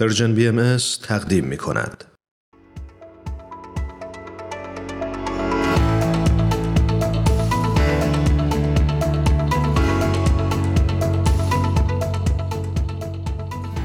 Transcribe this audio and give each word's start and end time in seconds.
پرژن 0.00 0.34
بی 0.34 0.48
ام 0.48 0.76
تقدیم 1.02 1.44
می 1.44 1.56
کند. 1.56 2.04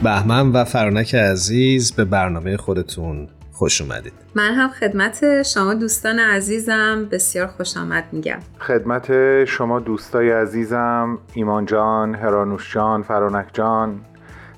بهمن 0.04 0.52
و 0.52 0.63
فرانک 0.63 1.16
عزیز 1.16 1.91
به 1.91 2.05
برنامه 2.05 2.57
خودتون 2.57 3.28
خوش 3.52 3.82
اومدید. 3.82 4.14
من 4.36 4.54
هم 4.54 4.70
خدمت 4.70 5.43
شما 5.43 5.73
دوستان 5.73 6.20
عزیزم 6.20 7.07
بسیار 7.12 7.48
خوش 7.48 7.78
آمد 7.78 8.04
میگم. 8.12 8.39
خدمت 8.59 9.46
شما 9.46 9.80
دوستای 9.80 10.32
عزیزم 10.32 11.18
ایمان 11.34 11.66
جان، 11.66 12.16
هرانوش 12.16 12.73
جان، 12.73 13.04
فرانک 13.04 13.48
جان. 13.54 14.05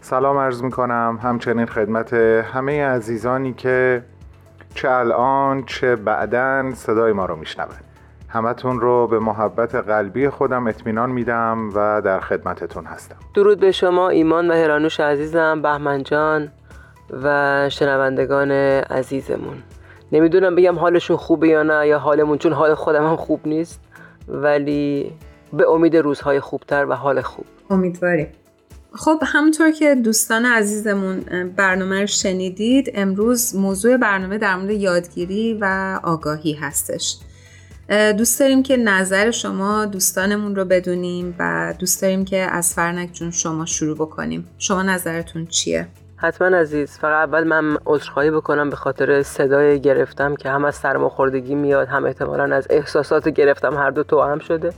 سلام 0.03 0.37
عرض 0.37 0.63
می‌کنم. 0.63 1.19
همچنین 1.23 1.65
خدمت 1.65 2.13
همه 2.53 2.85
عزیزانی 2.85 3.53
که 3.53 4.03
چه 4.75 4.91
الان 4.91 5.63
چه 5.65 5.95
بعدا 5.95 6.71
صدای 6.73 7.13
ما 7.13 7.25
رو 7.25 7.35
میشنوند 7.35 7.83
همتون 8.29 8.79
رو 8.79 9.07
به 9.07 9.19
محبت 9.19 9.75
قلبی 9.75 10.29
خودم 10.29 10.67
اطمینان 10.67 11.09
میدم 11.09 11.69
و 11.75 12.01
در 12.01 12.19
خدمتتون 12.19 12.85
هستم. 12.85 13.15
درود 13.33 13.59
به 13.59 13.71
شما 13.71 14.09
ایمان 14.09 14.51
و 14.51 14.53
هرانوش 14.53 14.99
عزیزم 14.99 15.61
بهمن 15.61 16.03
جان 16.03 16.51
و 17.23 17.69
شنوندگان 17.69 18.51
عزیزمون. 18.51 19.57
نمی‌دونم 20.11 20.55
بگم 20.55 20.79
حالشون 20.79 21.17
خوبه 21.17 21.47
یا 21.47 21.63
نه 21.63 21.87
یا 21.87 21.99
حالمون 21.99 22.37
چون 22.37 22.53
حال 22.53 22.75
خودم 22.75 23.07
هم 23.07 23.15
خوب 23.15 23.39
نیست 23.45 23.81
ولی 24.27 25.11
به 25.53 25.69
امید 25.69 25.97
روزهای 25.97 26.39
خوبتر 26.39 26.85
و 26.85 26.93
حال 26.93 27.21
خوب. 27.21 27.45
امیدواریم. 27.69 28.27
خب 28.95 29.19
همونطور 29.25 29.71
که 29.71 29.95
دوستان 29.95 30.45
عزیزمون 30.45 31.19
برنامه 31.55 32.01
رو 32.01 32.07
شنیدید 32.07 32.91
امروز 32.93 33.55
موضوع 33.55 33.97
برنامه 33.97 34.37
در 34.37 34.55
مورد 34.55 34.71
یادگیری 34.71 35.57
و 35.61 35.99
آگاهی 36.03 36.53
هستش. 36.53 37.17
دوست 38.17 38.39
داریم 38.39 38.63
که 38.63 38.77
نظر 38.77 39.31
شما 39.31 39.85
دوستانمون 39.85 40.55
رو 40.55 40.65
بدونیم 40.65 41.35
و 41.39 41.73
دوست 41.79 42.01
داریم 42.01 42.25
که 42.25 42.37
از 42.37 42.73
فرنک 42.73 43.13
جون 43.13 43.31
شما 43.31 43.65
شروع 43.65 43.95
بکنیم. 43.95 44.47
شما 44.57 44.83
نظرتون 44.83 45.45
چیه؟ 45.45 45.87
حتما 46.15 46.57
عزیز 46.57 46.91
فقط 46.91 47.29
اول 47.29 47.43
من 47.43 47.77
عذرخواهی 47.85 48.31
بکنم 48.31 48.69
به 48.69 48.75
خاطر 48.75 49.23
صدای 49.23 49.81
گرفتم 49.81 50.35
که 50.35 50.49
هم 50.49 50.65
از 50.65 50.75
سرماخوردگی 50.75 51.55
میاد 51.55 51.87
هم 51.87 52.05
احتمالا 52.05 52.55
از 52.55 52.67
احساسات 52.69 53.29
گرفتم 53.29 53.77
هر 53.77 53.89
دو 53.89 54.03
تو 54.03 54.21
هم 54.21 54.39
شده. 54.39 54.73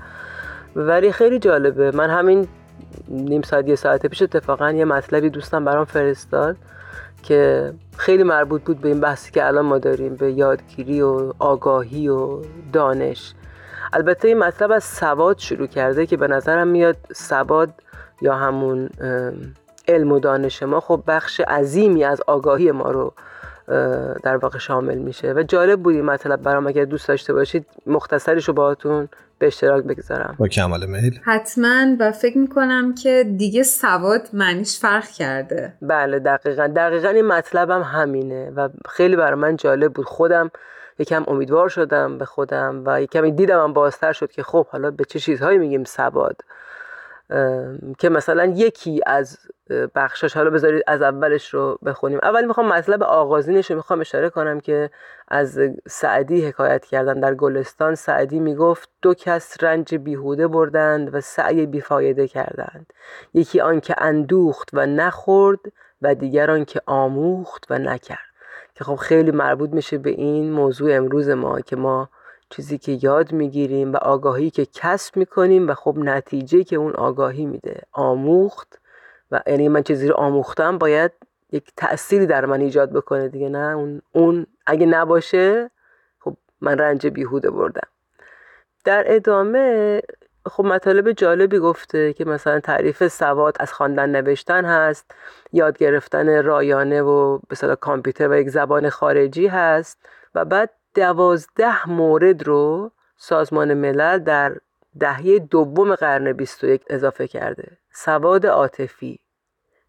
ولی 0.75 1.11
خیلی 1.11 1.39
جالبه 1.39 1.91
من 1.91 2.09
همین 2.09 2.47
نیم 3.07 3.41
ساعت 3.41 3.67
یه 3.67 3.75
ساعت 3.75 4.05
پیش 4.05 4.21
اتفاقا 4.21 4.71
یه 4.71 4.85
مطلبی 4.85 5.29
دوستم 5.29 5.65
برام 5.65 5.85
فرستاد 5.85 6.57
که 7.23 7.73
خیلی 7.97 8.23
مربوط 8.23 8.63
بود 8.63 8.81
به 8.81 8.87
این 8.89 8.99
بحثی 8.99 9.31
که 9.31 9.47
الان 9.47 9.65
ما 9.65 9.77
داریم 9.77 10.15
به 10.15 10.31
یادگیری 10.31 11.01
و 11.01 11.33
آگاهی 11.39 12.07
و 12.07 12.39
دانش. 12.73 13.33
البته 13.93 14.27
این 14.27 14.39
مطلب 14.39 14.71
از 14.71 14.83
سواد 14.83 15.37
شروع 15.37 15.67
کرده 15.67 16.05
که 16.05 16.17
به 16.17 16.27
نظرم 16.27 16.67
میاد 16.67 16.97
سواد 17.13 17.73
یا 18.21 18.35
همون 18.35 18.89
علم 19.87 20.11
و 20.11 20.19
دانش 20.19 20.63
ما 20.63 20.79
خب 20.79 21.03
بخش 21.07 21.39
عظیمی 21.39 22.03
از 22.03 22.21
آگاهی 22.27 22.71
ما 22.71 22.91
رو 22.91 23.13
در 24.23 24.37
واقع 24.37 24.59
شامل 24.59 24.97
میشه. 24.97 25.33
و 25.33 25.43
جالب 25.43 25.79
بود 25.79 25.95
این 25.95 26.05
مطلب 26.05 26.41
برام 26.41 26.67
اگر 26.67 26.85
دوست 26.85 27.07
داشته 27.07 27.33
باشید 27.33 27.65
مختصرش 27.87 28.47
رو 28.47 28.53
باهاتون 28.53 29.09
به 29.39 29.47
اشتراک 29.47 29.83
بگذارم. 29.83 30.35
با 30.39 30.47
کمال 30.47 30.85
میل. 30.85 31.19
حتما 31.23 31.95
و 31.99 32.11
فکر 32.11 32.37
می‌کنم 32.37 32.95
که 32.95 33.25
دیگه 33.37 33.63
سواد 33.63 34.21
معنیش 34.33 34.79
فرق 34.79 35.07
کرده. 35.07 35.73
بله 35.81 36.19
دقیقا. 36.19 36.67
دقیقا 36.67 37.09
این 37.09 37.27
مطلبم 37.27 37.81
هم 37.81 37.99
همینه 38.01 38.51
و 38.55 38.69
خیلی 38.89 39.15
برای 39.15 39.39
من 39.39 39.55
جالب 39.55 39.93
بود. 39.93 40.05
خودم 40.05 40.51
یکم 40.99 41.23
امیدوار 41.27 41.69
شدم 41.69 42.17
به 42.17 42.25
خودم 42.25 42.83
و 42.85 43.01
یکم 43.01 43.29
دیدم 43.29 43.63
هم 43.63 43.73
بازتر 43.73 44.13
شد 44.13 44.31
که 44.31 44.43
خب 44.43 44.67
حالا 44.67 44.91
به 44.91 45.05
چه 45.05 45.19
چیزهایی 45.19 45.57
میگیم 45.57 45.83
سواد. 45.83 46.41
که 47.97 48.09
مثلا 48.09 48.45
یکی 48.45 49.01
از 49.05 49.37
بخشش 49.95 50.37
حالا 50.37 50.49
بذارید 50.49 50.83
از 50.87 51.01
اولش 51.01 51.53
رو 51.53 51.79
بخونیم. 51.85 52.19
اول 52.23 52.45
می‌خوام 52.45 52.67
مطلب 52.67 53.03
آغازینش 53.03 53.71
رو 53.71 53.75
می‌خوام 53.75 53.99
اشاره 53.99 54.29
کنم 54.29 54.59
که 54.59 54.89
از 55.27 55.59
سعدی 55.87 56.47
حکایت 56.47 56.85
کردن. 56.85 57.19
در 57.19 57.35
گلستان 57.35 57.95
سعدی 57.95 58.39
می‌گفت 58.39 58.89
دو 59.01 59.13
کس 59.13 59.63
رنج 59.63 59.95
بیهوده 59.95 60.47
بردند 60.47 61.15
و 61.15 61.21
سعی 61.21 61.65
بیفایده 61.65 62.27
کردند. 62.27 62.93
یکی 63.33 63.59
آن 63.61 63.79
که 63.79 63.95
اندوخت 63.97 64.69
و 64.73 64.85
نخورد 64.85 65.59
و 66.01 66.15
دیگر 66.15 66.51
آن 66.51 66.65
که 66.65 66.81
آموخت 66.85 67.65
و 67.69 67.79
نکرد. 67.79 68.19
که 68.75 68.83
خب 68.83 68.95
خیلی 68.95 69.31
مربوط 69.31 69.69
میشه 69.69 69.97
به 69.97 70.09
این 70.09 70.51
موضوع 70.51 70.95
امروز 70.95 71.29
ما 71.29 71.61
که 71.61 71.75
ما 71.75 72.09
چیزی 72.49 72.77
که 72.77 72.99
یاد 73.01 73.31
می‌گیریم 73.31 73.93
و 73.93 73.97
آگاهی 73.97 74.49
که 74.49 74.65
کسب 74.73 75.17
می‌کنیم 75.17 75.67
و 75.67 75.73
خب 75.73 75.97
نتیجه 75.97 76.63
که 76.63 76.75
اون 76.75 76.93
آگاهی 76.93 77.45
میده. 77.45 77.81
آموخت 77.91 78.79
و 79.31 79.41
یعنی 79.47 79.67
من 79.67 79.83
چیزی 79.83 80.07
رو 80.07 80.15
آموختم 80.15 80.77
باید 80.77 81.11
یک 81.51 81.71
تأثیری 81.77 82.25
در 82.25 82.45
من 82.45 82.61
ایجاد 82.61 82.91
بکنه 82.93 83.27
دیگه 83.27 83.49
نه 83.49 83.75
اون, 83.75 84.01
اون 84.11 84.47
اگه 84.65 84.85
نباشه 84.85 85.71
خب 86.19 86.37
من 86.61 86.77
رنج 86.77 87.07
بیهوده 87.07 87.49
بردم. 87.49 87.87
در 88.83 89.03
ادامه 89.07 90.01
خب 90.45 90.65
مطالب 90.65 91.11
جالبی 91.11 91.59
گفته 91.59 92.13
که 92.13 92.25
مثلا 92.25 92.59
تعریف 92.59 93.07
سواد 93.07 93.57
از 93.59 93.73
خواندن 93.73 94.09
نوشتن 94.09 94.65
هست 94.65 95.11
یاد 95.53 95.77
گرفتن 95.77 96.43
رایانه 96.43 97.01
و 97.01 97.39
به 97.49 97.75
کامپیوتر 97.75 98.29
و 98.29 98.35
یک 98.35 98.49
زبان 98.49 98.89
خارجی 98.89 99.47
هست 99.47 99.97
و 100.35 100.45
بعد 100.45 100.69
دوازده 100.95 101.89
مورد 101.89 102.43
رو 102.43 102.91
سازمان 103.17 103.73
ملل 103.73 104.19
در 104.19 104.55
دهه 104.99 105.39
دوم 105.39 105.95
قرن 105.95 106.33
21 106.33 106.85
اضافه 106.89 107.27
کرده. 107.27 107.77
سواد 107.91 108.45
عاطفی 108.45 109.19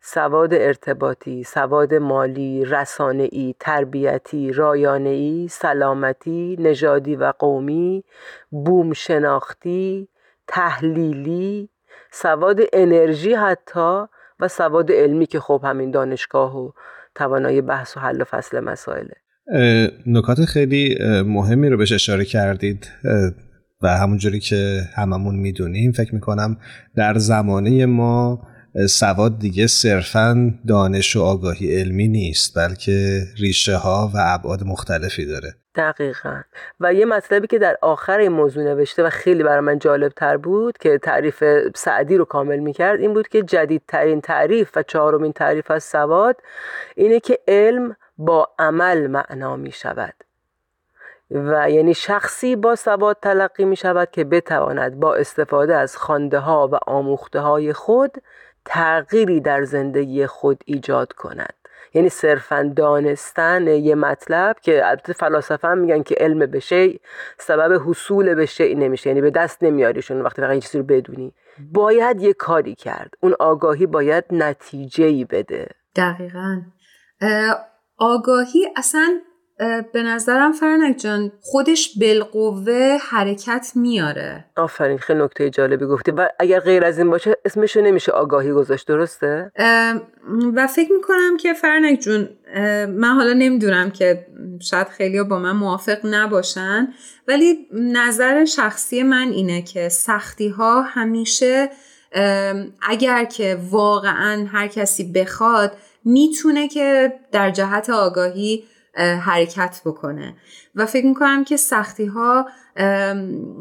سواد 0.01 0.55
ارتباطی، 0.55 1.45
سواد 1.45 1.95
مالی، 1.95 2.65
رسانه‌ای، 2.65 3.55
تربیتی، 3.61 4.53
رایانه‌ای، 4.53 5.49
سلامتی، 5.49 6.57
نژادی 6.61 7.17
و 7.17 7.33
قومی، 7.39 8.05
بوم 8.51 8.93
شناختی، 8.93 10.09
تحلیلی، 10.47 11.69
سواد 12.11 12.61
انرژی 12.73 13.35
حتی 13.35 14.05
و 14.41 14.49
سواد 14.49 14.93
علمی 14.93 15.27
که 15.27 15.41
خب 15.41 15.61
همین 15.65 15.91
دانشگاه 15.91 16.59
و 16.59 16.71
توانایی 17.15 17.61
بحث 17.61 17.97
و 17.97 18.01
حل 18.01 18.21
و 18.21 18.25
فصل 18.25 18.61
مسائله. 18.61 19.17
نکات 20.07 20.45
خیلی 20.45 20.99
مهمی 21.27 21.69
رو 21.69 21.77
بهش 21.77 21.93
اشاره 21.93 22.25
کردید 22.25 22.91
و 23.83 23.89
همونجوری 23.89 24.41
که 24.41 24.81
هممون 24.95 25.37
می‌دونیم 25.37 25.93
فکر 25.93 26.15
می‌کنم 26.15 26.57
در 26.97 27.19
زمانه 27.19 27.87
ما 27.87 28.43
سواد 28.89 29.39
دیگه 29.39 29.67
صرفا 29.67 30.55
دانش 30.69 31.17
و 31.17 31.23
آگاهی 31.23 31.81
علمی 31.81 32.09
نیست 32.09 32.59
بلکه 32.59 33.23
ریشه 33.39 33.77
ها 33.77 34.11
و 34.15 34.19
ابعاد 34.19 34.65
مختلفی 34.65 35.25
داره. 35.25 35.55
دقیقا. 35.75 36.41
و 36.81 36.95
یه 36.95 37.05
مطلبی 37.05 37.47
که 37.47 37.59
در 37.59 37.77
آخر 37.83 38.19
این 38.19 38.33
موضوع 38.33 38.65
نوشته 38.65 39.03
و 39.03 39.11
خیلی 39.11 39.43
برای 39.43 39.61
من 39.61 39.79
جالب 39.79 40.13
تر 40.13 40.37
بود 40.37 40.79
که 40.79 40.99
تعریف 40.99 41.45
سعدی 41.75 42.17
رو 42.17 42.25
کامل 42.25 42.59
می‌کرد 42.59 43.01
این 43.01 43.15
بود 43.15 43.29
که 43.29 43.43
جدیدترین 43.43 44.21
تعریف 44.21 44.71
و 44.77 44.83
چهارمین 44.83 45.33
تعریف 45.33 45.71
از 45.71 45.85
سواد 45.85 46.37
اینه 46.97 47.21
که 47.21 47.39
علم 47.49 47.97
با 48.19 48.49
عمل 48.59 49.07
معنا 49.07 49.57
می 49.57 49.73
شود. 49.73 50.15
و 51.31 51.71
یعنی 51.71 51.95
شخصی 51.95 52.57
با 52.57 52.77
سواد 52.77 53.17
تلقی 53.23 53.65
می 53.65 53.77
شود 53.77 54.11
که 54.11 54.25
بتواند 54.25 55.01
با 55.01 55.15
استفاده 55.15 55.77
از 55.77 55.97
خانده 55.97 56.39
ها 56.39 56.69
و 56.73 56.75
آموخته 56.87 57.41
های 57.41 57.73
خود 57.73 58.23
تغییری 58.65 59.41
در 59.41 59.65
زندگی 59.65 60.27
خود 60.27 60.63
ایجاد 60.65 61.13
کند. 61.13 61.55
یعنی 61.95 62.09
صرفا 62.09 62.73
دانستن 62.77 63.67
یه 63.67 63.95
مطلب 63.95 64.57
که 64.61 64.89
البته 64.89 65.13
فلاسفه 65.13 65.69
هم 65.69 65.79
میگن 65.79 66.03
که 66.03 66.15
علم 66.15 66.39
به 66.39 66.61
شی 66.61 67.01
سبب 67.39 67.83
حصول 67.87 68.35
به 68.35 68.47
شی 68.47 68.75
نمیشه. 68.75 69.11
یعنی 69.11 69.21
به 69.21 69.31
دست 69.31 69.63
نمیاریشون 69.63 70.21
وقتی 70.21 70.43
فقط 70.43 70.59
چیزی 70.59 70.79
رو 70.79 70.85
بدونی. 70.85 71.33
باید 71.73 72.21
یه 72.23 72.33
کاری 72.33 72.75
کرد. 72.75 73.15
اون 73.21 73.35
آگاهی 73.39 73.87
باید 73.87 74.25
نتیجه 74.31 75.05
ای 75.05 75.25
بده. 75.25 75.69
دقیقا. 75.97 76.61
آگاهی 77.99 78.69
اصلا 78.77 79.21
به 79.93 80.03
نظرم 80.03 80.53
فرنک 80.53 80.97
جان 80.97 81.33
خودش 81.41 81.99
بالقوه 81.99 82.99
حرکت 83.11 83.73
میاره. 83.75 84.45
آفرین 84.57 84.99
خیلی 84.99 85.23
نکته 85.23 85.51
جالبی 85.51 85.87
گفتی. 85.87 86.11
و 86.11 86.29
اگر 86.39 86.61
غیر 86.61 86.85
از 86.85 86.99
این 86.99 87.11
باشه 87.11 87.37
اسمشو 87.45 87.81
نمیشه 87.81 88.13
آگاهی 88.13 88.53
گذاشت 88.53 88.89
درسته؟ 88.89 89.53
و 90.55 90.67
فکر 90.67 90.93
می‌کنم 90.93 91.37
که 91.37 91.53
فرنک 91.53 91.99
جون 91.99 92.29
من 92.87 93.15
حالا 93.15 93.33
نمی‌دونم 93.33 93.91
که 93.91 94.27
شاید 94.61 94.89
خیلی 94.89 95.23
با 95.23 95.39
من 95.39 95.53
موافق 95.53 95.99
نباشن 96.05 96.89
ولی 97.29 97.67
نظر 97.73 98.45
شخصی 98.45 99.03
من 99.03 99.29
اینه 99.29 99.63
که 99.63 99.89
سختی 99.89 100.49
ها 100.49 100.83
همیشه 100.83 101.71
اگر 102.83 103.25
که 103.25 103.59
واقعا 103.71 104.47
هر 104.53 104.67
کسی 104.67 105.13
بخواد 105.13 105.73
می‌تونه 106.07 106.69
که 106.69 107.13
در 107.33 107.51
جهت 107.51 107.91
آگاهی 107.91 108.65
حرکت 109.21 109.81
بکنه. 109.85 110.35
و 110.75 110.87
فکر 110.87 111.07
می‌کنم 111.07 111.45
که 111.45 111.57
سختی 111.57 112.07
ها 112.07 112.47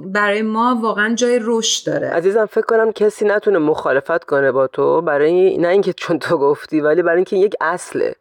برای 0.06 0.42
ما 0.42 0.80
واقعا 0.82 1.16
جای 1.16 1.40
رشد 1.44 1.88
داره. 1.88 2.08
عزیزم 2.10 2.46
فکر 2.46 2.66
کنم 2.66 2.92
کسی 2.92 3.26
نتونه 3.26 3.58
مخالفت 3.58 4.24
کنه 4.24 4.52
با 4.52 4.68
تو 4.68 5.02
برای 5.02 5.58
نه 5.58 5.68
اینکه 5.68 5.94
چون 5.94 6.20
تو 6.20 6.38
گفتی 6.38 6.82
ولی 6.82 7.02
برای 7.02 7.16
اینکه 7.16 7.36
یک 7.38 7.56
اصله. 7.62 8.16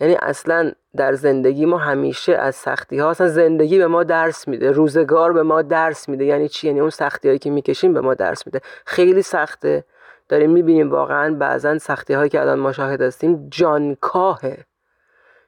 یعنی 0.00 0.16
اصلا 0.22 0.72
در 0.96 1.14
زندگی 1.14 1.66
ما 1.66 1.78
همیشه 1.78 2.32
از 2.36 2.54
سختی 2.54 2.98
ها 2.98 3.10
اصلا 3.10 3.28
زندگی 3.28 3.78
به 3.78 3.86
ما 3.86 4.04
درس 4.04 4.48
میده 4.48 4.70
روزگار 4.70 5.32
به 5.32 5.42
ما 5.42 5.62
درس 5.62 6.08
میده. 6.08 6.24
یعنی 6.24 6.48
چی؟ 6.48 6.66
یعنی 6.66 6.80
اون 6.80 6.90
سختی 6.90 7.28
هایی 7.28 7.38
که 7.38 7.50
می‌کشیم 7.50 7.94
به 7.94 8.00
ما 8.00 8.14
درس 8.14 8.46
میده. 8.46 8.60
خیلی 8.86 9.22
سخته. 9.22 9.84
داریم 10.28 10.50
می‌بینیم 10.50 10.90
واقعا 10.90 11.34
بعضا 11.34 11.78
سختی 11.78 12.14
هایی 12.14 12.30
که 12.30 12.40
الان 12.40 12.58
ما 12.58 12.72
شاهد 12.72 13.02
هستیم 13.02 13.48
جانکاهه. 13.48 14.64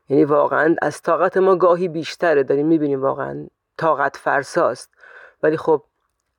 یعنی 0.08 0.24
واقعا 0.24 0.76
از 0.82 1.02
طاقت 1.02 1.36
ما 1.36 1.56
گاهی 1.56 1.88
بیشتره 1.88 2.42
داریم 2.42 2.66
می‌بینیم 2.66 3.02
واقعا 3.02 3.46
طاقت 3.76 4.16
فرساست. 4.16 4.90
ولی 5.42 5.56
خب 5.56 5.82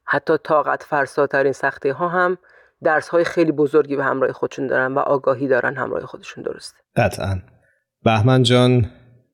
حتی 0.03 0.37
طاقت 0.37 0.83
فرساترین 0.83 1.51
سختی 1.51 1.89
ها 1.89 2.07
هم 2.07 2.37
درس 2.83 3.09
های 3.09 3.23
خیلی 3.23 3.51
بزرگی 3.51 3.95
به 3.95 4.03
همراه 4.03 4.31
خودشون 4.31 4.67
دارن 4.67 4.93
و 4.93 4.99
آگاهی 4.99 5.47
دارن 5.47 5.75
همراه 5.75 6.05
خودشون 6.05 6.43
درسته؟ 6.43 6.77
قطعا. 6.95 7.41
بهمن 8.03 8.43
جان 8.43 8.91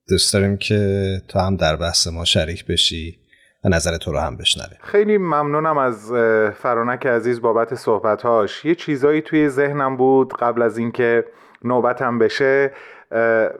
دوست 0.09 0.33
داریم 0.33 0.57
که 0.57 1.07
تو 1.27 1.39
هم 1.39 1.55
در 1.55 1.75
بحث 1.75 2.07
ما 2.07 2.25
شریک 2.25 2.65
بشی. 2.65 3.26
نظر 3.69 3.97
تو 3.97 4.11
رو 4.11 4.19
هم 4.19 4.37
بشنویم 4.37 4.79
خیلی 4.83 5.17
ممنونم 5.17 5.77
از 5.77 6.13
فرانک 6.55 7.07
عزیز 7.07 7.41
بابت 7.41 7.75
صحبتهاش. 7.75 8.65
یه 8.65 8.75
چیزایی 8.75 9.21
توی 9.21 9.49
ذهنم 9.49 9.97
بود 9.97 10.33
قبل 10.33 10.61
از 10.61 10.77
اینکه 10.77 11.25
نوبتم 11.63 12.19
بشه. 12.19 12.73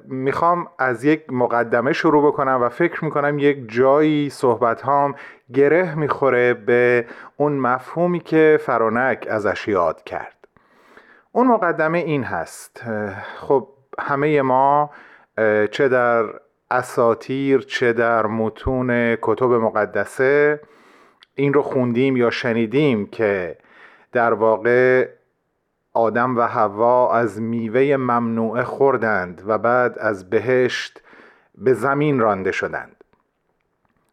می‌خوام 0.05 0.67
از 0.79 1.03
یک 1.03 1.23
مقدمه 1.29 1.93
شروع 1.93 2.27
بکنم 2.27 2.59
و 2.61 2.69
فکر 2.69 3.05
می‌کنم 3.05 3.39
یک 3.39 3.71
جایی 3.71 4.29
صحبت 4.29 4.81
هام 4.81 5.15
گره 5.53 5.95
می‌خوره 5.95 6.53
به 6.53 7.05
اون 7.37 7.53
مفهومی 7.53 8.19
که 8.19 8.59
فرانک 8.61 9.27
ازش 9.29 9.67
یاد 9.67 10.03
کرد. 10.03 10.47
اون 11.31 11.47
مقدمه 11.47 11.97
این 11.97 12.23
هست. 12.23 12.83
خب 13.37 13.67
همه 13.99 14.41
ما 14.41 14.91
چه 15.71 15.87
در 15.87 16.25
اساتیر 16.71 17.59
چه 17.61 17.93
در 17.93 18.25
متون 18.25 19.17
کتب 19.21 19.51
مقدسه 19.51 20.61
این 21.35 21.53
رو 21.53 21.61
خوندیم 21.61 22.17
یا 22.17 22.29
شنیدیم 22.29 23.05
که 23.05 23.57
در 24.11 24.33
واقع 24.33 25.09
آدم 25.93 26.37
و 26.37 26.41
حوا 26.41 27.13
از 27.13 27.41
میوه 27.41 27.97
ممنوعه 27.97 28.63
خوردند 28.63 29.43
و 29.47 29.57
بعد 29.57 29.99
از 29.99 30.29
بهشت 30.29 31.01
به 31.57 31.73
زمین 31.73 32.19
رانده 32.19 32.51
شدند. 32.51 33.03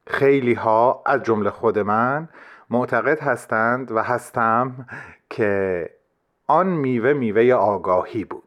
خیلی 0.07 0.55
ها 0.55 1.03
از 1.07 1.23
جمله 1.23 1.50
خود 1.50 1.79
من 1.79 2.29
معتقد 2.71 3.21
هستند 3.21 3.93
و 3.93 3.99
هستم 3.99 4.87
که 5.31 5.91
آن 6.47 6.67
میوه 6.67 7.12
میوه 7.12 7.53
آگاهی 7.53 8.25
بود. 8.25 8.44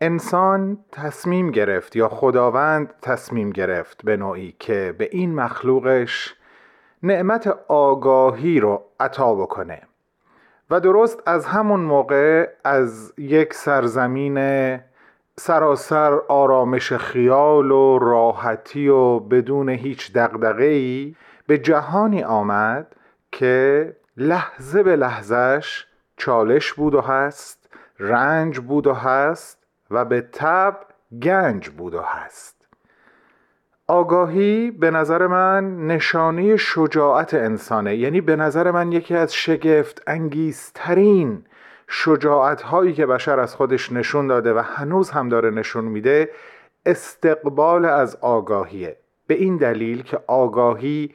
انسان 0.00 0.78
تصمیم 0.92 1.50
گرفت 1.50 1.96
یا 1.96 2.08
خداوند 2.08 2.94
تصمیم 3.02 3.50
گرفت 3.50 4.04
به 4.04 4.16
نوعی 4.16 4.56
که 4.58 4.94
به 4.98 5.08
این 5.12 5.34
مخلوقش 5.34 6.34
نعمت 7.02 7.46
آگاهی 7.68 8.60
رو 8.60 8.82
عطا 9.00 9.34
بکنه. 9.34 9.82
و 10.70 10.80
درست 10.80 11.22
از 11.26 11.46
همون 11.46 11.80
موقع 11.80 12.48
از 12.64 13.14
یک 13.18 13.54
سرزمین 13.54 14.38
سراسر 15.36 16.18
آرامش 16.28 16.92
خیال 16.92 17.70
و 17.70 17.98
راحتی 17.98 18.88
و 18.88 19.18
بدون 19.20 19.68
هیچ 19.68 20.12
دقدقهی 20.12 21.16
به 21.46 21.58
جهانی 21.58 22.22
آمد 22.22 22.96
که 23.32 23.96
لحظه 24.16 24.82
به 24.82 24.96
لحظهش 24.96 25.86
چالش 26.16 26.72
بود 26.72 26.94
و 26.94 27.00
هست 27.00 27.68
رنج 27.98 28.60
بود 28.60 28.86
و 28.86 28.94
هست 28.94 29.65
و 29.90 30.04
به 30.04 30.20
تب 30.20 30.76
گنج 31.22 31.68
بود 31.68 31.94
و 31.94 32.02
هست. 32.02 32.56
آگاهی 33.86 34.70
به 34.70 34.90
نظر 34.90 35.26
من 35.26 35.86
نشانه 35.86 36.56
شجاعت 36.56 37.34
انسانه. 37.34 37.96
یعنی 37.96 38.20
به 38.20 38.36
نظر 38.36 38.70
من 38.70 38.92
یکی 38.92 39.14
از 39.16 39.34
شگفت 39.34 40.02
انگیزترین 40.06 41.44
شجاعت 41.88 42.62
هایی 42.62 42.92
که 42.92 43.06
بشر 43.06 43.40
از 43.40 43.54
خودش 43.54 43.92
نشون 43.92 44.26
داده 44.26 44.54
و 44.54 44.58
هنوز 44.58 45.10
هم 45.10 45.28
داره 45.28 45.50
نشون 45.50 45.84
میده 45.84 46.30
استقبال 46.86 47.84
از 47.84 48.16
آگاهیه. 48.20 48.96
به 49.26 49.34
این 49.34 49.56
دلیل 49.56 50.02
که 50.02 50.20
آگاهی 50.26 51.14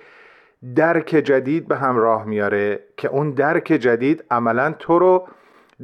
درک 0.75 1.06
جدید 1.06 1.68
به 1.68 1.77
همراه 1.77 2.25
میاره 2.25 2.79
که 2.97 3.07
اون 3.07 3.31
درک 3.31 3.63
جدید 3.63 4.23
عملا 4.31 4.71
تو 4.79 5.00
رو 5.00 5.27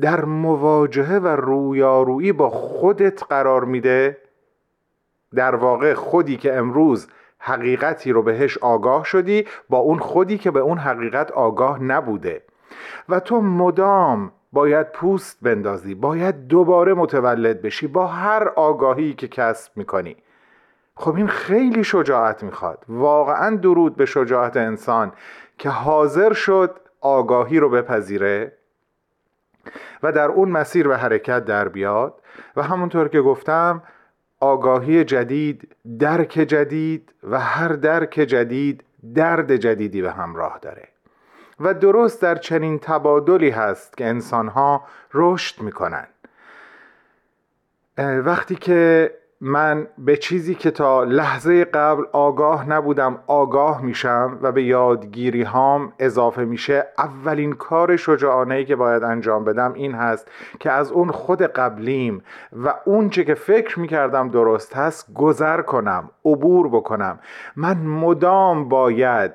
در 0.02 0.26
مواجهه 0.26 1.16
و 1.16 1.28
رویارویی 1.28 2.32
با 2.32 2.50
خودت 2.50 3.24
قرار 3.24 3.64
میده 3.64 4.18
در 5.36 5.56
واقع 5.56 5.94
خودی 5.94 6.38
که 6.38 6.58
امروز 6.58 7.08
حقیقتی 7.40 8.12
رو 8.12 8.22
بهش 8.22 8.58
آگاه 8.58 9.04
شدی 9.04 9.46
با 9.70 9.78
اون 9.78 10.00
خودی 10.00 10.38
که 10.38 10.52
به 10.52 10.60
اون 10.60 10.78
حقیقت 10.78 11.32
آگاه 11.32 11.84
نبوده. 11.84 12.42
و 13.10 13.20
تو 13.20 13.42
مدام 13.42 14.32
باید 14.54 14.92
پوست 14.92 15.38
بندازی 15.42 15.96
باید 15.96 16.48
دوباره 16.48 16.94
متولد 16.94 17.62
بشی 17.62 17.88
با 17.88 18.08
هر 18.08 18.48
آگاهی 18.56 19.14
که 19.14 19.28
کسب 19.28 19.78
می‌کنی. 19.78 20.16
خب 20.96 21.16
این 21.16 21.28
خیلی 21.28 21.84
شجاعت 21.84 22.44
می‌خواد. 22.44 22.86
واقعا 22.90 23.56
درود 23.56 23.96
به 23.96 24.06
شجاعت 24.06 24.58
انسان 24.58 25.12
که 25.58 25.70
حاضر 25.70 26.34
شد 26.34 26.80
آگاهی 27.02 27.60
رو 27.60 27.70
بپذیره. 27.70 28.57
و 30.04 30.12
در 30.12 30.28
اون 30.28 30.50
مسیر 30.50 30.88
به 30.88 30.98
حرکت 30.98 31.46
در 31.46 31.68
بیاد. 31.68 32.22
و 32.56 32.64
همونطور 32.64 33.08
که 33.08 33.22
گفتم 33.22 33.84
آگاهی 34.40 35.04
جدید 35.04 35.76
درک 36.00 36.30
جدید 36.30 37.14
و 37.24 37.40
هر 37.40 37.68
درک 37.68 38.10
جدید 38.10 38.84
درد 39.16 39.56
جدیدی 39.56 40.02
به 40.02 40.12
همراه 40.12 40.60
داره. 40.62 40.88
و 41.60 41.74
درست 41.74 42.22
در 42.22 42.36
چنین 42.36 42.80
تبادلی 42.80 43.50
هست 43.50 43.98
که 43.98 44.06
انسانها 44.06 44.84
رشد 45.14 45.62
می‌کنن. 45.62 46.08
وقتی 47.98 48.56
که 48.56 49.12
من 49.42 49.88
به 49.98 50.18
چیزی 50.18 50.56
که 50.56 50.72
تا 50.72 51.04
لحظه 51.04 51.66
قبل 51.66 52.04
آگاه 52.12 52.70
نبودم 52.70 53.20
آگاه 53.28 53.82
میشم 53.82 54.40
و 54.42 54.52
به 54.52 54.64
یادگیری 54.64 55.44
هام 55.44 55.94
اضافه 56.00 56.46
میشه 56.46 56.88
اولین 56.98 57.54
کار 57.54 57.96
شجاعانه 57.96 58.56
ای 58.56 58.66
که 58.66 58.76
باید 58.76 59.04
انجام 59.04 59.44
بدم 59.44 59.74
این 59.74 59.94
هست 59.94 60.32
که 60.60 60.72
از 60.72 60.92
اون 60.92 61.12
خود 61.12 61.42
قبلیم 61.42 62.24
و 62.64 62.74
اون 62.86 63.10
چه 63.10 63.24
که 63.24 63.34
فکر 63.34 63.80
می‌کردم 63.80 64.30
درست 64.30 64.76
هست 64.76 65.14
گذر 65.14 65.62
کنم 65.62 66.10
عبور 66.26 66.70
بکنم. 66.70 67.20
من 67.56 67.78
مدام 67.78 68.70
باید 68.70 69.32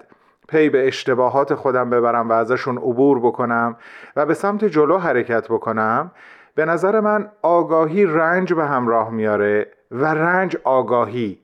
پی 0.49 0.69
به 0.69 0.87
اشتباهات 0.87 1.55
خودم 1.55 1.91
ببرم 1.91 2.29
و 2.29 2.33
ازشون 2.33 2.79
عبور 2.79 3.19
بکنم 3.21 3.77
و 4.17 4.27
به 4.27 4.35
سمت 4.35 4.65
جلو 4.65 4.99
حرکت 4.99 5.49
بکنم. 5.49 6.11
به 6.55 6.65
نظر 6.65 7.01
من 7.01 7.31
آگاهی 7.43 8.05
رنج 8.05 8.53
به 8.53 8.65
همراه 8.65 9.11
میاره 9.11 9.67
و 9.91 10.05
رنج 10.05 10.57
آگاهی. 10.65 11.39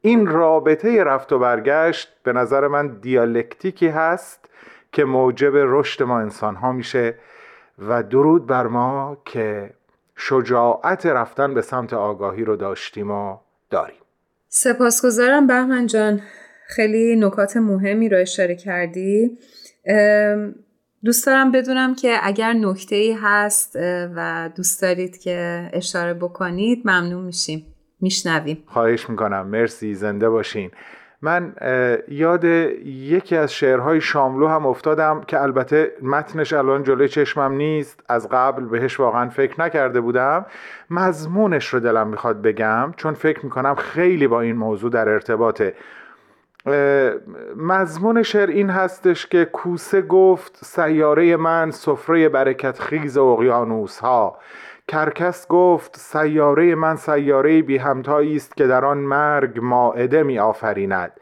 این 0.00 0.26
رابطه 0.26 1.04
رفت 1.04 1.32
و 1.32 1.38
برگشت 1.38 2.08
به 2.22 2.32
نظر 2.32 2.68
من 2.68 2.86
دیالکتیکی 2.86 3.88
هست 3.88 4.50
که 4.92 5.04
موجب 5.04 5.52
رشد 5.54 6.02
ما 6.02 6.20
انسان 6.20 6.54
ها 6.54 6.72
میشه 6.72 7.14
و 7.78 8.02
درود 8.02 8.46
بر 8.46 8.66
ما 8.66 9.16
که 9.24 9.70
شجاعت 10.16 11.06
رفتن 11.06 11.54
به 11.54 11.62
سمت 11.62 11.92
آگاهی 11.92 12.44
رو 12.44 12.56
داشتیم 12.56 13.10
و 13.10 13.36
داریم. 13.70 14.00
سپاسگزارم 14.48 15.46
بهمن 15.46 15.86
جان. 15.86 16.20
خیلی 16.66 17.16
نکات 17.16 17.56
مهمی 17.56 18.08
رو 18.08 18.18
اشاره 18.18 18.54
کردی. 18.54 19.38
دوست 21.04 21.26
دارم 21.26 21.52
بدونم 21.52 21.94
که 21.94 22.16
اگر 22.22 22.52
نکته 22.52 22.96
ای 22.96 23.12
هست 23.22 23.78
و 24.16 24.50
دوست 24.56 24.82
دارید 24.82 25.18
که 25.18 25.70
اشاره 25.72 26.14
بکنید 26.14 26.82
ممنون 26.84 27.24
میشیم. 27.24 27.74
میشنویم. 28.00 28.64
خواهش 28.66 29.10
می‌کنم. 29.10 29.46
مرسی. 29.46 29.94
زنده 29.94 30.28
باشین. 30.28 30.70
من 31.22 31.54
یاد 32.08 32.44
یکی 32.84 33.36
از 33.36 33.52
شعرهای 33.52 34.00
شاملو 34.00 34.48
هم 34.48 34.66
افتادم 34.66 35.20
که 35.26 35.42
البته 35.42 35.92
متنش 36.02 36.52
الان 36.52 36.82
جلوی 36.82 37.08
چشمم 37.08 37.52
نیست. 37.52 38.02
از 38.08 38.28
قبل 38.28 38.64
بهش 38.64 39.00
واقعا 39.00 39.28
فکر 39.28 39.60
نکرده 39.60 40.00
بودم. 40.00 40.46
مضمونش 40.90 41.66
رو 41.66 41.80
دلم 41.80 42.08
می‌خواد 42.08 42.42
بگم 42.42 42.92
چون 42.96 43.14
فکر 43.14 43.44
می‌کنم 43.44 43.74
خیلی 43.74 44.26
با 44.26 44.40
این 44.40 44.56
موضوع 44.56 44.90
در 44.90 45.08
ارتباطه. 45.08 45.74
مضمون 47.56 48.22
شعر 48.22 48.48
این 48.48 48.70
هستش 48.70 49.26
که 49.26 49.44
کوسه 49.44 50.02
گفت 50.02 50.58
سیاره 50.64 51.36
من 51.36 51.70
سفره 51.70 52.28
برکت 52.28 52.80
خیز 52.80 53.18
اقیانوس 53.18 53.98
ها 53.98 54.38
کرکس 54.88 55.48
گفت 55.48 55.96
سیاره 55.96 56.74
من 56.74 56.96
سیاره 56.96 57.62
بی 57.62 57.76
همتایی 57.76 58.36
است 58.36 58.56
که 58.56 58.66
در 58.66 58.84
آن 58.84 58.98
مرگ 58.98 59.58
ماعده 59.62 60.22
می 60.22 60.38
آفریند 60.38 61.12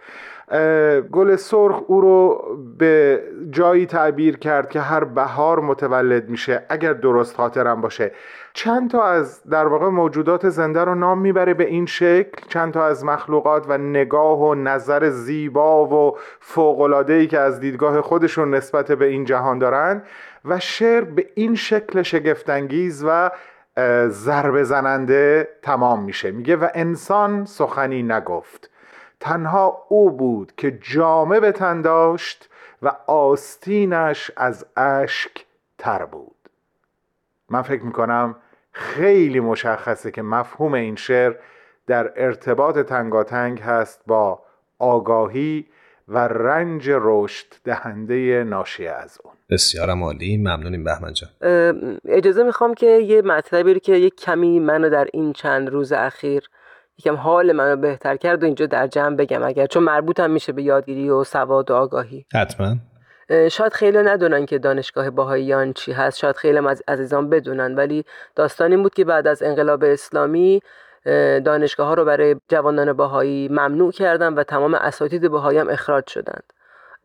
گل 1.12 1.36
سرخ 1.36 1.82
او 1.86 2.00
رو 2.00 2.44
به 2.78 3.22
جایی 3.50 3.86
تعبیر 3.86 4.38
کرد 4.38 4.68
که 4.68 4.80
هر 4.80 5.04
بهار 5.04 5.60
متولد 5.60 6.28
میشه 6.28 6.66
اگر 6.68 6.92
درست 6.92 7.36
خاطرم 7.36 7.80
باشه. 7.80 8.12
چند 8.52 8.90
تا 8.90 9.02
از 9.04 9.42
در 9.42 9.66
واقع 9.66 9.88
موجودات 9.88 10.48
زنده 10.48 10.84
رو 10.84 10.94
نام 10.94 11.18
می‌بره 11.18 11.54
به 11.54 11.66
این 11.66 11.86
شکل؟ 11.86 12.46
چند 12.48 12.72
تا 12.72 12.86
از 12.86 13.04
مخلوقات 13.04 13.64
و 13.68 13.78
نگاه 13.78 14.40
و 14.40 14.54
نظر 14.54 15.10
زیبا 15.10 15.86
و 15.86 16.16
فوقلادهی 16.40 17.26
که 17.26 17.38
از 17.38 17.60
دیدگاه 17.60 18.00
خودشون 18.00 18.54
نسبت 18.54 18.92
به 18.92 19.04
این 19.04 19.24
جهان 19.24 19.58
دارن 19.58 20.02
و 20.44 20.58
شعر 20.58 21.04
به 21.04 21.26
این 21.34 21.54
شکل 21.54 22.02
شگفتانگیز 22.02 23.04
و 23.08 23.30
ضربه 24.08 24.64
زننده 24.64 25.48
تمام 25.62 26.04
میشه. 26.04 26.30
میگه 26.30 26.56
و 26.56 26.68
انسان 26.74 27.44
سخنی 27.44 28.02
نگفت. 28.02 28.70
تنها 29.20 29.86
او 29.88 30.10
بود 30.10 30.52
که 30.56 30.78
جامه 30.82 31.40
به 31.40 31.52
تن 31.52 31.82
داشت 31.82 32.50
و 32.82 32.88
آستینش 33.06 34.30
از 34.36 34.66
اشک 34.76 35.46
تر 35.78 36.04
بود. 36.04 36.36
من 37.50 37.62
فکر 37.62 37.82
می‌کنم 37.82 38.36
خیلی 38.72 39.40
مشخصه 39.40 40.10
که 40.10 40.22
مفهوم 40.22 40.74
این 40.74 40.96
شعر 40.96 41.34
در 41.86 42.12
ارتباط 42.16 42.78
تنگاتنگ 42.78 43.60
هست 43.60 44.02
با 44.06 44.42
آگاهی 44.78 45.66
و 46.08 46.18
رنج 46.18 46.90
رشد 46.92 47.46
دهنده 47.64 48.44
ناشی 48.44 48.86
از 48.86 49.18
اون. 49.24 49.34
بسیارم 49.50 50.04
عالی 50.04 50.36
ممنونیم 50.36 50.84
بهمن 50.84 51.12
جان. 51.12 51.30
اجازه 52.04 52.42
می‌خوام 52.42 52.74
که 52.74 52.86
یه 52.86 53.22
مطلبی 53.22 53.74
رو 53.74 53.78
که 53.78 53.96
یه 53.96 54.10
کمی 54.10 54.60
منو 54.60 54.90
در 54.90 55.08
این 55.12 55.32
چند 55.32 55.68
روز 55.68 55.92
اخیر 55.92 56.50
یکم 56.98 57.14
حال 57.14 57.52
منو 57.52 57.76
بهتر 57.76 58.16
کرد 58.16 58.42
و 58.42 58.46
اینجا 58.46 58.66
در 58.66 58.86
جمع 58.86 59.16
بگم 59.16 59.42
اگر 59.42 59.66
چون 59.66 59.82
مربوطم 59.82 60.30
میشه 60.30 60.52
به 60.52 60.62
یادگیری 60.62 61.10
و 61.10 61.24
سواد 61.24 61.70
و 61.70 61.74
آگاهی. 61.74 62.26
حتما. 62.34 62.76
شاید 63.50 63.72
خیلی 63.72 63.98
ندونن 63.98 64.46
که 64.46 64.58
دانشگاه 64.58 65.10
باهاییان 65.10 65.72
چی 65.72 65.92
هست 65.92 66.18
شاید 66.18 66.36
خیلی 66.36 66.58
از 66.58 66.82
عزیزان 66.88 67.30
بدونن 67.30 67.74
ولی 67.74 68.04
داستان 68.34 68.70
این 68.70 68.82
بود 68.82 68.94
که 68.94 69.04
بعد 69.04 69.26
از 69.26 69.42
انقلاب 69.42 69.84
اسلامی 69.84 70.62
دانشگاه 71.44 71.86
ها 71.86 71.94
رو 71.94 72.04
برای 72.04 72.36
جوانان 72.48 72.92
باهایی 72.92 73.48
ممنوع 73.48 73.92
کردن 73.92 74.34
و 74.34 74.42
تمام 74.42 74.74
اساتید 74.74 75.28
باهایی 75.28 75.58
هم 75.58 75.68
اخراج 75.68 76.06
شدند. 76.06 76.52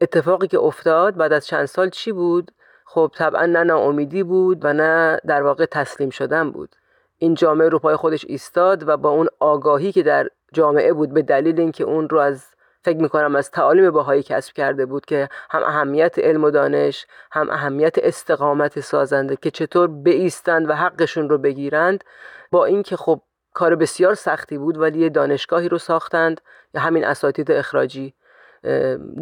اتفاقی 0.02 0.48
که 0.48 0.60
افتاد 0.60 1.16
بعد 1.16 1.34
از 1.34 1.48
چند 1.48 1.66
سال 1.66 1.90
چی 1.90 2.12
بود؟ 2.12 2.52
خب 2.86 3.12
طبعا 3.16 3.46
نه 3.46 3.64
ناامیدی 3.64 4.24
بود 4.24 4.66
و 4.66 4.74
نه 4.74 5.20
در 5.28 5.44
واقع 5.44 5.66
تسلیم 5.66 6.10
شدن 6.10 6.52
بود. 6.52 6.76
این 7.22 7.34
جامعه 7.34 7.70
رو 7.70 7.80
پای 7.80 7.96
خودش 7.96 8.26
ایستاد 8.30 8.88
و 8.88 8.98
با 8.98 9.10
اون 9.10 9.28
آگاهی 9.40 9.92
که 9.92 10.04
در 10.04 10.30
جامعه 10.54 10.94
بود 10.94 11.14
به 11.14 11.22
دلیل 11.22 11.60
اینکه 11.60 11.84
اون 11.84 12.10
رو 12.10 12.20
از 12.20 12.46
فکر 12.84 12.98
می‌کنم 12.98 13.36
از 13.36 13.52
تعالیم 13.52 13.92
باهایی 13.92 14.24
کسب 14.24 14.54
کرده 14.54 14.86
بود 14.86 15.06
که 15.06 15.30
هم 15.50 15.64
اهمیت 15.64 16.20
علم 16.20 16.44
و 16.44 16.52
دانش 16.52 17.06
هم 17.32 17.50
اهمیت 17.50 17.98
استقامت 17.98 18.80
سازنده 18.80 19.36
که 19.36 19.52
چطور 19.52 19.88
بیستند 19.88 20.70
و 20.70 20.74
حقشون 20.74 21.30
رو 21.30 21.38
بگیرند 21.38 22.04
با 22.52 22.66
اینکه 22.66 22.98
خب 22.98 23.22
کار 23.54 23.76
بسیار 23.76 24.14
سختی 24.16 24.58
بود 24.58 24.78
ولی 24.78 25.00
یه 25.00 25.10
دانشگاهی 25.10 25.70
رو 25.70 25.78
ساختند 25.78 26.42
یا 26.74 26.82
همین 26.82 27.06
اساتید 27.06 27.52
اخراجی 27.52 28.14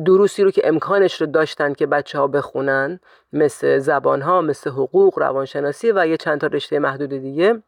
دروسی 0.05 0.43
رو 0.43 0.51
که 0.51 0.67
امکانش 0.67 1.21
رو 1.21 1.27
داشتن 1.27 1.73
که 1.73 1.87
بچه 1.87 2.19
ها 2.19 2.27
بخونن 2.27 2.99
مثل 3.33 3.77
زبان 3.77 4.21
ها 4.21 4.41
مثل 4.41 4.69
حقوق 4.69 5.19
روانشناسی 5.19 5.91
و 5.91 6.07
یه 6.07 6.17
چند 6.17 6.41
تا 6.41 6.47
رشته 6.47 6.79
محدود 6.79 7.09
دیگه. 7.09 7.63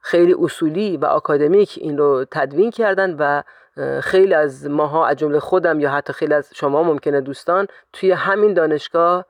خیلی 0.00 0.34
اصولی 0.38 0.96
و 0.96 1.04
آکادمیک 1.04 1.78
این 1.80 1.98
رو 1.98 2.24
تدوین 2.30 2.70
کردن 2.70 3.16
و 3.18 3.42
خیلی 4.00 4.34
از 4.34 4.70
ماها 4.70 5.06
از 5.06 5.16
جمله 5.16 5.40
خودم 5.40 5.80
یا 5.80 5.90
حتی 5.90 6.12
خیلی 6.12 6.34
از 6.34 6.50
شما 6.54 6.82
ممکنه 6.82 7.20
دوستان 7.20 7.66
توی 7.92 8.10
همین 8.10 8.54
دانشگاه 8.54 9.24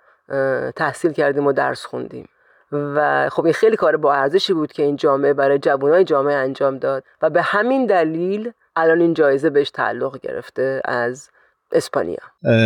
تحصیل 0.77 1.13
کردیم 1.13 1.47
و 1.47 1.53
درس 1.53 1.87
خوندیم. 1.87 2.29
و 2.73 3.29
خب 3.29 3.45
این 3.45 3.55
خیلی 3.55 3.77
کار 3.77 3.97
با 3.97 4.15
ارزشی 4.15 4.53
بود 4.53 4.73
که 4.73 4.83
این 4.83 4.97
جامعه 4.97 5.33
برای 5.33 5.59
جوانای 5.59 6.05
جامعه 6.05 6.35
انجام 6.35 6.79
داد 6.79 7.05
و 7.23 7.31
به 7.31 7.43
همین 7.43 7.87
دلیل 7.87 8.53
الان 8.77 9.01
این 9.01 9.15
جایزه 9.15 9.51
بهش 9.51 9.71
تعلق 9.71 10.21
گرفته 10.21 10.83
از 10.85 11.31
اسپانیا. 11.73 12.19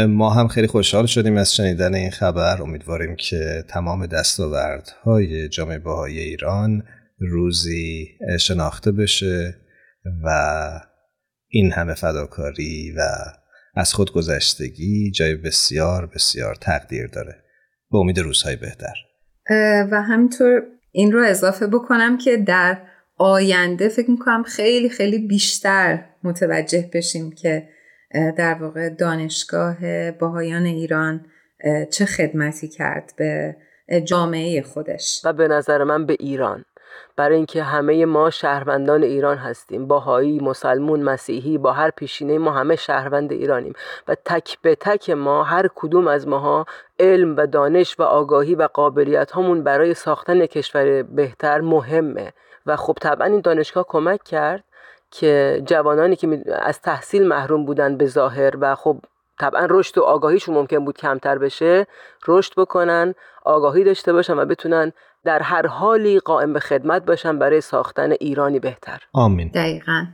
ما 0.07 0.31
هم 0.31 0.49
خیلی 0.49 0.67
خوشحال 0.67 1.07
شدیم 1.07 1.37
از 1.37 1.55
شنیدن 1.55 1.95
این 1.95 2.11
خبر. 2.11 2.63
امیدواریم 2.63 3.17
که 3.17 3.65
تمام 3.69 4.07
دستاوردهای 4.07 5.49
جامعه 5.49 5.79
باهای 5.79 6.19
ایران 6.19 6.83
روزی 7.19 8.09
شناخته 8.41 8.93
بشه 8.93 9.55
و 10.25 10.31
این 11.49 11.73
همه 11.73 11.95
فداکاری 11.95 12.93
و 12.97 13.01
از 13.75 13.95
خود 13.95 14.13
گذشتگی 14.13 15.11
جای 15.11 15.35
بسیار 15.35 16.07
بسیار 16.07 16.55
تقدیر 16.55 17.07
داره. 17.07 17.35
به 17.91 17.99
امید 17.99 18.19
روزهای 18.19 18.57
بهتر. 18.57 18.95
و 19.91 20.03
همینطور 20.03 20.63
این 20.93 21.13
رو 21.13 21.25
اضافه 21.25 21.67
بکنم 21.67 22.19
که 22.19 22.37
در 22.37 22.79
آینده 23.17 23.89
فکر 23.89 24.11
می‌کنم 24.11 24.43
خیلی 24.43 24.89
خیلی 24.89 25.19
بیشتر 25.19 26.05
متوجه 26.25 26.91
بشیم 26.95 27.33
که 27.33 27.69
در 28.37 28.55
واقع 28.55 28.89
دانشگاه 28.89 30.11
باهایان 30.11 30.65
ایران 30.65 31.27
چه 31.91 32.05
خدمتی 32.05 32.69
کرد 32.69 33.13
به 33.17 33.57
جامعه 34.05 34.63
خودش؟ 34.63 35.21
و 35.25 35.33
به 35.33 35.49
نظر 35.49 35.85
من 35.85 36.07
به 36.07 36.17
ایران. 36.21 36.65
برای 37.17 37.37
اینکه 37.37 37.63
همه 37.63 38.05
ما 38.05 38.31
شهروندان 38.31 39.03
ایران 39.03 39.37
هستیم 39.37 39.87
باهایی 39.87 40.41
مسلمون 40.41 41.03
مسیحی 41.03 41.59
با 41.59 41.73
هر 41.73 41.91
پیشینه 41.91 42.39
ما 42.39 42.51
همه 42.51 42.77
شهروند 42.77 43.33
ایرانیم. 43.33 43.73
و 44.09 44.15
تک 44.25 44.59
به 44.63 44.75
تک 44.75 45.11
ما 45.11 45.45
هر 45.45 45.69
کدوم 45.75 46.09
از 46.09 46.29
ماها 46.29 46.67
علم 47.01 47.37
و 47.37 47.47
دانش 47.47 48.01
و 48.01 48.03
آگاهی 48.03 48.55
و 48.55 48.69
قابلیت 48.75 49.31
هامون 49.31 49.63
برای 49.63 49.95
ساختن 49.95 50.47
کشور 50.47 51.03
بهتر 51.03 51.61
مهمه. 51.61 52.33
و 52.67 52.77
خب 52.77 52.97
طبعا 53.01 53.27
این 53.27 53.41
دانشگاه 53.41 53.85
کمک 53.89 54.25
کرد. 54.25 54.65
که 55.13 55.63
جوانانی 55.67 56.17
که 56.17 56.45
از 56.63 56.81
تحصیل 56.81 57.27
محروم 57.29 57.65
بودن 57.65 57.97
به 57.97 58.07
ظاهر 58.07 58.53
و 58.61 58.75
خب 58.75 59.01
طبعا 59.41 59.67
رشد 59.71 59.99
و 59.99 60.03
آگاهیشون 60.03 60.55
ممکن 60.55 60.85
بود 60.85 60.97
کمتر 60.97 61.39
بشه 61.39 61.87
رشد 62.29 62.53
بکنن 62.57 63.15
آگاهی 63.45 63.85
داشته 63.85 64.13
باشن 64.13 64.39
و 64.39 64.45
بتونن 64.45 64.93
در 65.25 65.43
هر 65.43 65.67
حالی 65.67 66.19
قائم 66.19 66.53
به 66.53 66.61
خدمت 66.61 67.05
باشن 67.05 67.39
برای 67.39 67.61
ساختن 67.61 68.13
ایرانی 68.21 68.59
بهتر. 68.59 69.03
آمین. 69.13 69.49
دقیقا. 69.49 70.07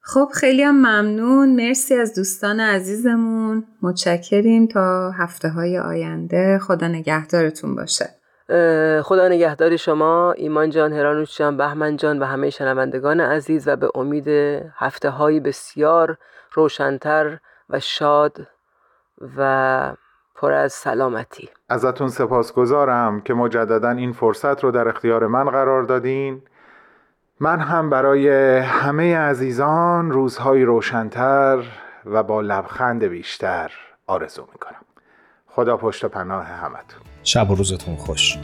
خب 0.00 0.28
خیلی 0.34 0.62
هم 0.62 0.76
ممنون. 0.76 1.56
مرسی 1.56 1.94
از 1.94 2.14
دوستان 2.14 2.60
عزیزمون. 2.60 3.64
متشکریم. 3.82 4.66
تا 4.66 5.10
هفته 5.10 5.48
های 5.48 5.78
آینده. 5.78 6.58
خدا 6.58 6.88
نگهدارتون 6.88 7.76
باشه. 7.76 8.06
خدا 9.02 9.28
نگهداری 9.28 9.78
شما 9.78 10.32
ایمان 10.32 10.70
جان 10.70 10.92
هرانوش 10.92 11.38
جان 11.38 11.56
بهمن 11.56 11.96
جان 11.96 12.18
و 12.18 12.24
همه 12.24 12.50
شنوندگان 12.50 13.20
عزیز 13.20 13.68
و 13.68 13.76
به 13.76 13.90
امید 13.94 14.28
هفته 14.74 15.10
های 15.10 15.40
بسیار 15.40 16.18
روشنتر 16.52 17.38
و 17.70 17.80
شاد 17.80 18.46
و 19.36 19.92
پر 20.34 20.52
از 20.52 20.72
سلامتی. 20.72 21.48
ازتون 21.68 22.08
سپاسگزارم 22.08 23.20
که 23.20 23.34
مجددا 23.34 23.90
این 23.90 24.12
فرصت 24.12 24.64
رو 24.64 24.70
در 24.70 24.88
اختیار 24.88 25.26
من 25.26 25.44
قرار 25.44 25.82
دادین. 25.82 26.42
من 27.40 27.60
هم 27.60 27.90
برای 27.90 28.28
همه 28.58 29.18
عزیزان 29.18 30.10
روزهای 30.10 30.62
روشنتر 30.62 31.64
و 32.04 32.22
با 32.22 32.40
لبخند 32.40 33.04
بیشتر 33.04 33.72
آرزو 34.06 34.42
می‌کنم. 34.52 34.84
خدا 35.46 35.76
پشت 35.76 36.04
پناه 36.04 36.44
همتون. 36.44 37.05
شب 37.26 37.50
و 37.50 37.54
روزتون 37.54 37.96
خوش. 37.96 38.38